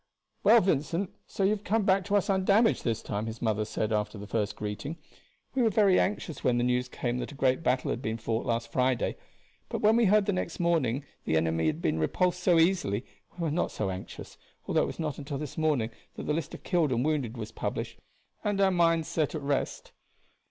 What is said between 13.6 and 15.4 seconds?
so anxious, although it was not until